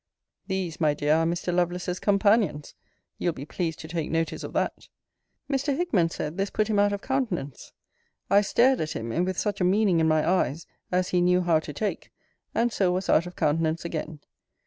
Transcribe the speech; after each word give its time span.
These, 0.47 0.81
my 0.81 0.95
dear, 0.95 1.13
are 1.13 1.25
Mr. 1.27 1.53
Lovelace's 1.53 1.99
companions: 1.99 2.73
you'll 3.19 3.33
be 3.33 3.45
pleased 3.45 3.77
to 3.81 3.87
take 3.87 4.09
notice 4.09 4.43
of 4.43 4.53
that! 4.53 4.87
Mr. 5.47 5.77
Hickman 5.77 6.09
said, 6.09 6.39
this 6.39 6.49
put 6.49 6.67
him 6.69 6.79
out 6.79 6.91
of 6.91 7.03
countenance. 7.03 7.71
I 8.27 8.41
stared 8.41 8.81
at 8.81 8.93
him, 8.93 9.11
and 9.11 9.27
with 9.27 9.37
such 9.37 9.61
a 9.61 9.63
meaning 9.63 9.99
in 9.99 10.07
my 10.07 10.27
eyes, 10.27 10.65
as 10.91 11.09
he 11.09 11.21
knew 11.21 11.41
how 11.41 11.59
to 11.59 11.71
take; 11.71 12.11
and 12.55 12.73
so 12.73 12.91
was 12.91 13.09
out 13.09 13.27
of 13.27 13.35
countenance 13.35 13.85
again. 13.85 14.21